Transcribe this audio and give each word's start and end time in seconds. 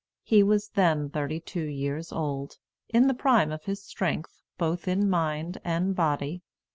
He 0.23 0.41
was 0.41 0.69
then 0.69 1.11
thirty 1.11 1.39
two 1.39 1.61
years 1.61 2.11
old, 2.11 2.57
in 2.89 3.05
the 3.05 3.13
prime 3.13 3.51
of 3.51 3.65
his 3.65 3.83
strength, 3.83 4.41
both 4.57 4.87
in 4.87 5.07
mind 5.07 5.59
and 5.63 5.95
body. 5.95 6.41